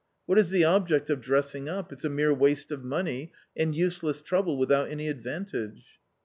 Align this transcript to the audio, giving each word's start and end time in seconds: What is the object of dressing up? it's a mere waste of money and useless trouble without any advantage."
What 0.25 0.39
is 0.39 0.49
the 0.49 0.65
object 0.65 1.11
of 1.11 1.21
dressing 1.21 1.69
up? 1.69 1.91
it's 1.93 2.03
a 2.03 2.09
mere 2.09 2.33
waste 2.33 2.71
of 2.71 2.83
money 2.83 3.31
and 3.55 3.75
useless 3.75 4.19
trouble 4.19 4.57
without 4.57 4.89
any 4.89 5.07
advantage." 5.07 5.99